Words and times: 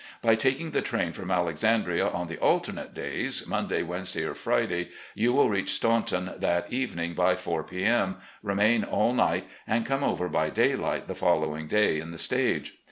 By 0.23 0.33
taking 0.33 0.71
the 0.71 0.81
train 0.81 1.13
from 1.13 1.29
Alexandria 1.29 2.07
on 2.09 2.25
the 2.25 2.39
alternate 2.39 2.91
days, 2.95 3.45
Monday, 3.45 3.83
Wednesday, 3.83 4.23
or 4.23 4.33
Friday, 4.33 4.89
you 5.13 5.31
will 5.31 5.47
reach 5.47 5.69
Staunton 5.75 6.33
that 6.37 6.65
evening 6.73 7.13
by 7.13 7.35
four 7.35 7.63
p. 7.63 7.83
M., 7.83 8.15
remain 8.41 8.83
all 8.83 9.13
night, 9.13 9.45
and 9.67 9.85
come 9.85 10.03
over 10.03 10.27
by 10.27 10.49
daylight 10.49 11.07
the 11.07 11.13
following 11.13 11.67
day 11.67 11.99
in 11.99 12.09
the 12.09 12.17
stage. 12.17 12.79